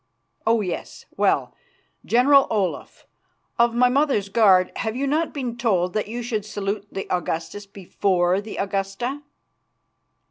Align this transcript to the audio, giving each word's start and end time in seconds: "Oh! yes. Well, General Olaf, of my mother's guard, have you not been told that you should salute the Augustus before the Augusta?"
"Oh! 0.47 0.61
yes. 0.61 1.05
Well, 1.15 1.53
General 2.03 2.47
Olaf, 2.49 3.05
of 3.59 3.75
my 3.75 3.87
mother's 3.87 4.29
guard, 4.29 4.71
have 4.77 4.95
you 4.95 5.05
not 5.05 5.31
been 5.31 5.55
told 5.59 5.93
that 5.93 6.07
you 6.07 6.23
should 6.23 6.43
salute 6.43 6.87
the 6.91 7.05
Augustus 7.15 7.67
before 7.67 8.41
the 8.41 8.57
Augusta?" 8.57 9.21